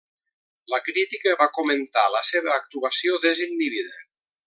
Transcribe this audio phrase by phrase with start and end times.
[0.73, 3.99] La crítica va comentar la seva actuació desinhibida.